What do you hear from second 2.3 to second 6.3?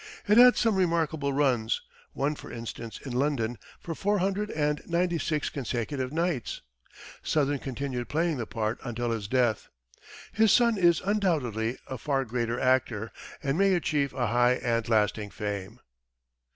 for instance, in London, for four hundred and ninety six consecutive